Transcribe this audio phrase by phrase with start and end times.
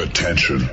[0.00, 0.70] Attention.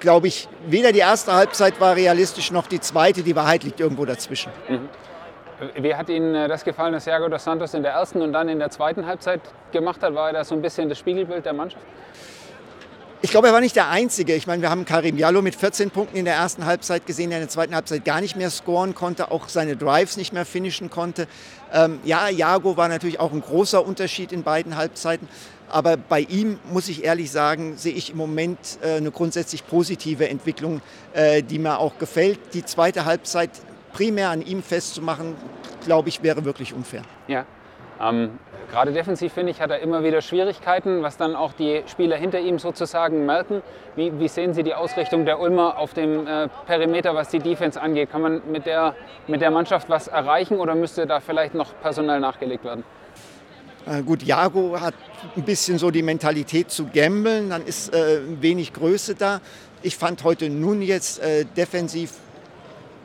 [0.00, 3.22] glaube ich, weder die erste Halbzeit war realistisch noch die zweite.
[3.22, 4.50] Die Wahrheit liegt irgendwo dazwischen.
[4.66, 4.88] Mhm.
[5.82, 8.58] Wie hat Ihnen das gefallen, dass Jago dos Santos in der ersten und dann in
[8.58, 9.42] der zweiten Halbzeit
[9.72, 10.14] gemacht hat?
[10.14, 11.84] War er da so ein bisschen das Spiegelbild der Mannschaft?
[13.22, 14.34] Ich glaube, er war nicht der Einzige.
[14.34, 17.38] Ich meine, wir haben Karim Jallo mit 14 Punkten in der ersten Halbzeit gesehen, der
[17.38, 20.90] in der zweiten Halbzeit gar nicht mehr scoren konnte, auch seine Drives nicht mehr finishen
[20.90, 21.26] konnte.
[21.72, 25.28] Ähm, ja, Jago war natürlich auch ein großer Unterschied in beiden Halbzeiten.
[25.70, 30.28] Aber bei ihm, muss ich ehrlich sagen, sehe ich im Moment äh, eine grundsätzlich positive
[30.28, 30.82] Entwicklung,
[31.14, 32.38] äh, die mir auch gefällt.
[32.52, 33.50] Die zweite Halbzeit
[33.94, 35.34] primär an ihm festzumachen,
[35.86, 37.02] glaube ich, wäre wirklich unfair.
[37.28, 37.46] Ja.
[38.00, 38.38] Ähm,
[38.70, 42.40] Gerade defensiv, finde ich, hat er immer wieder Schwierigkeiten, was dann auch die Spieler hinter
[42.40, 43.62] ihm sozusagen merken.
[43.94, 47.80] Wie, wie sehen Sie die Ausrichtung der Ulmer auf dem äh, Perimeter, was die Defense
[47.80, 48.10] angeht?
[48.10, 48.96] Kann man mit der,
[49.28, 52.82] mit der Mannschaft was erreichen oder müsste da vielleicht noch personell nachgelegt werden?
[53.86, 54.94] Äh, gut, Jago hat
[55.36, 59.40] ein bisschen so die Mentalität zu gambeln, dann ist äh, wenig Größe da.
[59.82, 62.10] Ich fand heute nun jetzt äh, defensiv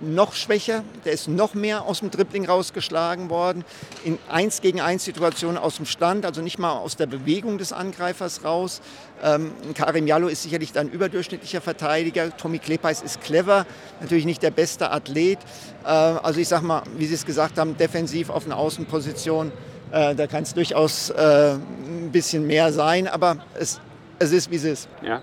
[0.01, 3.63] noch schwächer, der ist noch mehr aus dem Dribbling rausgeschlagen worden,
[4.03, 7.73] in 1 gegen 1 Situationen aus dem Stand, also nicht mal aus der Bewegung des
[7.73, 8.81] Angreifers raus.
[9.23, 13.65] Ähm, Karim Jallo ist sicherlich ein überdurchschnittlicher Verteidiger, Tommy Klepeis ist clever,
[13.99, 15.39] natürlich nicht der beste Athlet.
[15.83, 19.51] Äh, also ich sag mal, wie Sie es gesagt haben, defensiv auf einer Außenposition,
[19.91, 23.79] äh, da kann es durchaus äh, ein bisschen mehr sein, aber es,
[24.19, 24.89] es ist, wie es ist.
[25.01, 25.21] Ja.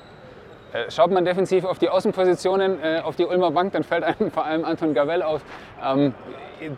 [0.72, 4.30] Äh, schaut man defensiv auf die Außenpositionen, äh, auf die Ulmer Bank, dann fällt einem
[4.32, 5.42] vor allem Anton Gavell auf.
[5.82, 6.14] Ähm,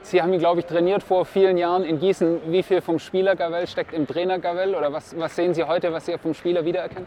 [0.02, 2.52] Sie haben ihn, glaube ich, trainiert vor vielen Jahren in Gießen.
[2.52, 4.74] Wie viel vom Spieler Gavell steckt im Trainer Gavell?
[4.74, 7.06] Oder was, was sehen Sie heute, was Sie vom Spieler wiedererkennen?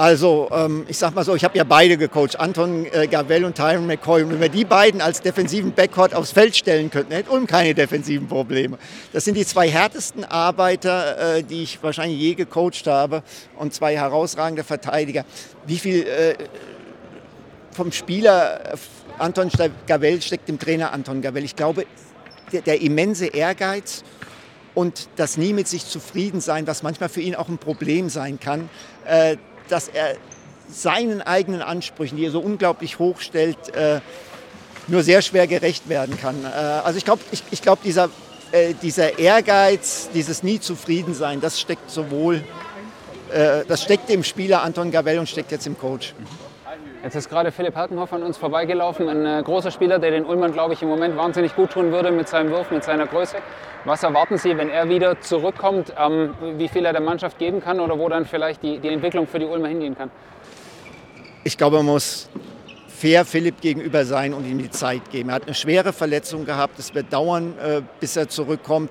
[0.00, 3.54] Also ähm, ich sag mal so, ich habe ja beide gecoacht, Anton äh, Gavell und
[3.54, 4.22] Tyron McCoy.
[4.22, 7.74] Und wenn wir die beiden als defensiven Backcourt aufs Feld stellen könnten, hätte Ulm keine
[7.74, 8.78] defensiven Probleme.
[9.12, 13.22] Das sind die zwei härtesten Arbeiter, äh, die ich wahrscheinlich je gecoacht habe
[13.58, 15.26] und zwei herausragende Verteidiger.
[15.66, 16.34] Wie viel äh,
[17.72, 18.76] vom Spieler äh,
[19.18, 19.50] Anton
[19.86, 21.44] Gavell steckt im Trainer Anton Gavell?
[21.44, 21.84] Ich glaube,
[22.54, 24.02] der, der immense Ehrgeiz
[24.74, 28.40] und das nie mit sich zufrieden sein, was manchmal für ihn auch ein Problem sein
[28.40, 28.70] kann,
[29.04, 29.36] äh,
[29.70, 30.16] dass er
[30.72, 34.00] seinen eigenen Ansprüchen, die er so unglaublich hoch stellt, äh,
[34.86, 36.44] nur sehr schwer gerecht werden kann.
[36.44, 38.10] Äh, also ich glaube, ich, ich glaub, dieser,
[38.52, 42.44] äh, dieser Ehrgeiz, dieses nie zufrieden sein, das steckt sowohl,
[43.68, 46.14] das steckt im Spieler Anton Gavell und steckt jetzt im Coach.
[47.02, 50.52] Jetzt ist gerade Philipp Herkenhoff an uns vorbeigelaufen, ein äh, großer Spieler, der den Ullmann,
[50.52, 53.38] glaube ich, im Moment wahnsinnig gut tun würde mit seinem Wurf, mit seiner Größe.
[53.86, 57.80] Was erwarten Sie, wenn er wieder zurückkommt, ähm, wie viel er der Mannschaft geben kann
[57.80, 60.10] oder wo dann vielleicht die, die Entwicklung für die Ulmer hingehen kann?
[61.42, 62.28] Ich glaube, man muss
[62.86, 65.30] fair Philipp gegenüber sein und ihm die Zeit geben.
[65.30, 66.78] Er hat eine schwere Verletzung gehabt.
[66.78, 68.90] Es wird dauern, äh, bis er zurückkommt.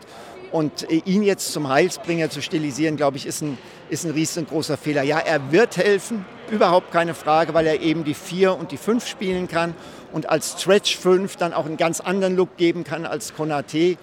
[0.52, 3.60] Und äh, ihn jetzt zum Heilsbringer zu stilisieren, glaube ich, ist ein,
[3.92, 5.04] ist ein riesengroßer Fehler.
[5.04, 9.06] Ja, er wird helfen, überhaupt keine Frage, weil er eben die 4 und die 5
[9.06, 9.74] spielen kann
[10.12, 13.98] und als Stretch 5 dann auch einen ganz anderen Look geben kann als Konate.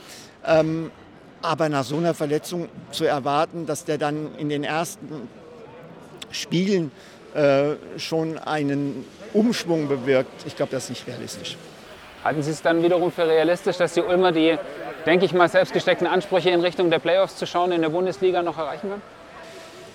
[0.47, 0.91] Ähm,
[1.43, 5.29] aber nach so einer Verletzung zu erwarten, dass der dann in den ersten
[6.31, 6.91] Spielen
[7.35, 11.57] äh, schon einen Umschwung bewirkt, ich glaube, das ist nicht realistisch.
[12.25, 14.59] Halten Sie es dann wiederum für realistisch, dass die Ulmer die,
[15.05, 18.59] denke ich mal, selbstgesteckten Ansprüche in Richtung der Playoffs zu schauen in der Bundesliga noch
[18.59, 19.03] erreichen können?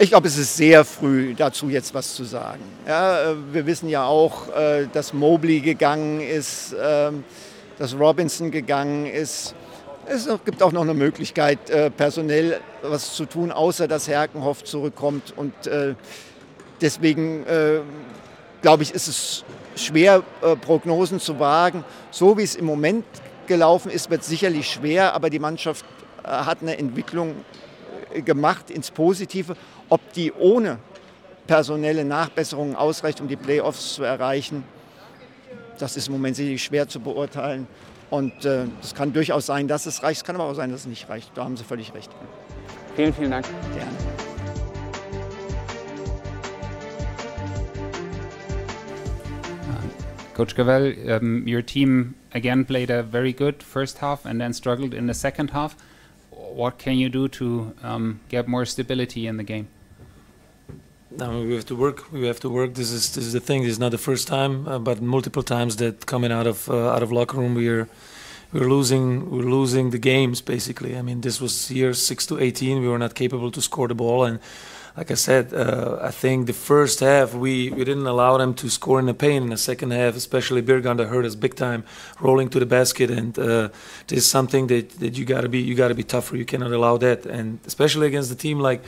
[0.01, 2.63] Ich glaube, es ist sehr früh dazu jetzt was zu sagen.
[2.87, 7.23] Ja, äh, wir wissen ja auch, äh, dass Mobley gegangen ist, ähm,
[7.77, 9.53] dass Robinson gegangen ist.
[10.07, 15.35] Es gibt auch noch eine Möglichkeit, äh, personell was zu tun, außer dass Herkenhoff zurückkommt.
[15.37, 15.53] Und
[16.81, 17.45] deswegen
[18.63, 19.45] glaube ich, ist es
[19.75, 20.23] schwer,
[20.61, 21.85] Prognosen zu wagen.
[22.09, 23.05] So wie es im Moment
[23.45, 25.85] gelaufen ist, wird es sicherlich schwer, aber die Mannschaft
[26.23, 27.35] hat eine Entwicklung
[28.25, 29.55] gemacht ins Positive.
[29.89, 30.79] Ob die ohne
[31.47, 34.63] personelle Nachbesserungen ausreicht, um die Playoffs zu erreichen.
[35.79, 37.67] Das ist im Moment sicherlich schwer zu beurteilen.
[38.09, 40.17] Und äh, es kann durchaus sein, dass es reicht.
[40.17, 41.31] Es kann aber auch sein, dass es nicht reicht.
[41.35, 42.11] Da haben Sie völlig recht.
[42.95, 43.45] Vielen, vielen Dank.
[43.73, 43.91] Gerne.
[50.33, 54.93] Coach Gavel, um, your team again played a very good first half and then struggled
[54.93, 55.75] in the second half.
[56.53, 59.67] What can you do to um, get more stability in the game?
[61.11, 62.11] No, we have to work.
[62.11, 62.73] We have to work.
[62.75, 63.63] This is this is the thing.
[63.63, 66.95] This is not the first time, uh, but multiple times that coming out of uh,
[66.95, 67.89] out of locker room, we're
[68.53, 70.97] we're losing we're losing the games basically.
[70.97, 72.79] I mean, this was year six to eighteen.
[72.81, 74.39] We were not capable to score the ball, and
[74.97, 78.69] like I said, uh, I think the first half we, we didn't allow them to
[78.69, 79.43] score in the paint.
[79.45, 81.85] In the second half, especially Birganda hurt us big time,
[82.19, 83.69] rolling to the basket, and uh,
[84.07, 86.35] this is something that, that you gotta be you gotta be tougher.
[86.35, 88.83] You cannot allow that, and especially against a team like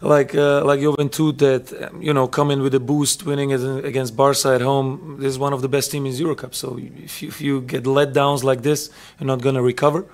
[0.00, 4.54] like uh, like Juventud that you know come in with a boost, winning against Barca
[4.54, 5.16] at home.
[5.20, 6.54] This is one of the best teams in Eurocup.
[6.54, 8.90] So if you, if you get letdowns like this,
[9.20, 10.06] you're not gonna recover.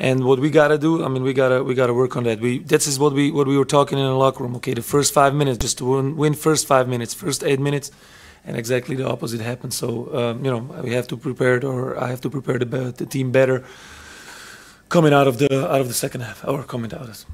[0.00, 2.40] And what we gotta do, I mean, we gotta we gotta work on that.
[2.40, 4.54] We this is what we what we were talking in the locker room.
[4.56, 7.90] Okay, the first five minutes, just to win, win first five minutes, first eight minutes,
[8.44, 9.74] and exactly the opposite happened.
[9.74, 13.06] So um, you know we have to prepare or I have to prepare the, the
[13.06, 13.64] team better
[14.88, 17.08] coming out of the out of the second half, or coming out.
[17.08, 17.24] Of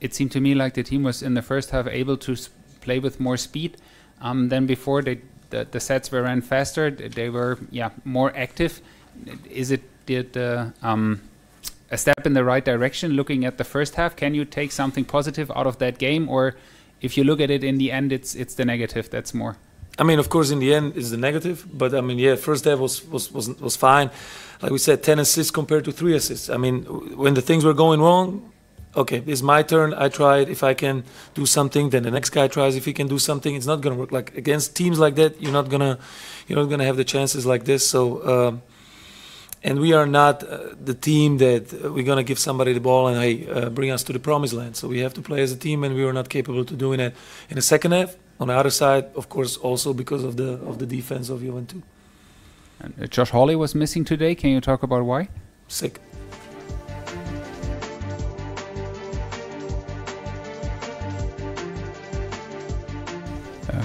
[0.00, 2.36] it seemed to me like the team was in the first half able to
[2.80, 3.76] play with more speed
[4.22, 5.02] um, than before.
[5.02, 5.20] They,
[5.50, 6.90] the, the sets were ran faster.
[6.90, 8.80] They were yeah more active.
[9.50, 11.20] Is it did uh, um,
[11.90, 13.12] a step in the right direction?
[13.12, 16.56] Looking at the first half, can you take something positive out of that game, or
[17.00, 19.56] if you look at it in the end, it's it's the negative that's more.
[19.98, 21.66] I mean, of course, in the end, it's the negative.
[21.72, 24.10] But I mean, yeah, first half was was was was fine.
[24.62, 26.50] Like we said, ten assists compared to three assists.
[26.50, 26.84] I mean,
[27.16, 28.52] when the things were going wrong,
[28.94, 29.94] okay, it's my turn.
[29.94, 30.48] I tried.
[30.48, 31.04] If I can
[31.34, 32.76] do something, then the next guy tries.
[32.76, 34.12] If he can do something, it's not gonna work.
[34.12, 35.98] Like against teams like that, you're not gonna,
[36.46, 37.86] you're not gonna have the chances like this.
[37.86, 38.62] So, um,
[39.66, 43.20] and we are not uh, the team that we're gonna give somebody the ball and
[43.20, 44.76] hey, uh, bring us to the promised land.
[44.76, 47.00] So we have to play as a team, and we were not capable to doing
[47.00, 47.14] it
[47.50, 48.16] in the second half.
[48.38, 51.82] On the other side, of course, also because of the of the defense of Juventus.
[52.80, 54.34] And uh, Josh Hawley was missing today.
[54.34, 55.28] Can you talk about why?
[55.68, 56.00] Sick.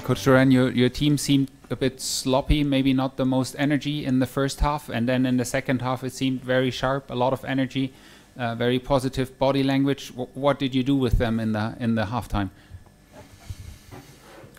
[0.03, 4.19] Coach Duran, your, your team seemed a bit sloppy, maybe not the most energy in
[4.19, 7.33] the first half, and then in the second half it seemed very sharp, a lot
[7.33, 7.93] of energy,
[8.37, 10.09] uh, very positive body language.
[10.09, 12.49] W what did you do with them in the in the halftime?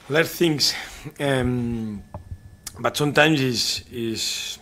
[0.08, 0.74] Of things,
[1.20, 2.02] um,
[2.78, 4.58] but sometimes is is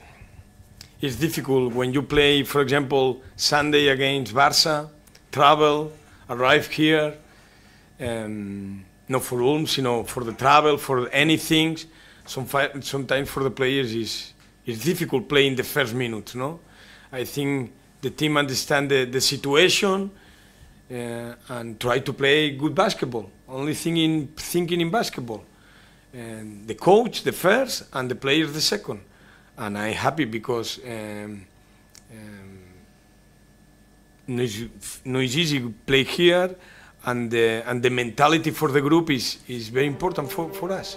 [1.01, 4.91] it's difficult when you play, for example, Sunday against Barca,
[5.33, 5.91] travel,
[6.29, 7.15] arrive here.
[7.99, 11.77] Um, not for rooms, you know, for the travel, for anything.
[12.27, 12.47] Some,
[12.83, 14.35] sometimes for the players is
[14.65, 16.35] it's difficult playing the first minutes.
[16.35, 16.61] No,
[17.11, 20.11] I think the team understand the, the situation
[20.91, 20.95] uh,
[21.49, 23.31] and try to play good basketball.
[23.49, 25.45] Only thing in thinking in basketball,
[26.13, 29.01] and the coach the first and the players the second.
[29.57, 30.79] And I'm happy because.
[30.85, 31.47] Um,
[32.13, 32.59] um,
[34.31, 36.55] no, it's easy to play here
[37.05, 40.97] and the, and the mentality for the group is, is very important for, for us.